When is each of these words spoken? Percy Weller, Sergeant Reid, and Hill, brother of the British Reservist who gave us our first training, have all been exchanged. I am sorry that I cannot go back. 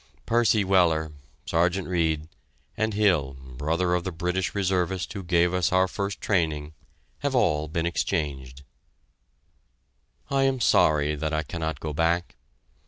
Percy 0.25 0.63
Weller, 0.63 1.11
Sergeant 1.45 1.87
Reid, 1.87 2.27
and 2.75 2.95
Hill, 2.95 3.37
brother 3.39 3.93
of 3.93 4.03
the 4.03 4.11
British 4.11 4.55
Reservist 4.55 5.13
who 5.13 5.21
gave 5.21 5.53
us 5.53 5.71
our 5.71 5.87
first 5.87 6.19
training, 6.19 6.73
have 7.19 7.35
all 7.35 7.67
been 7.67 7.85
exchanged. 7.85 8.63
I 10.31 10.41
am 10.45 10.59
sorry 10.59 11.13
that 11.13 11.33
I 11.33 11.43
cannot 11.43 11.79
go 11.79 11.93
back. 11.93 12.35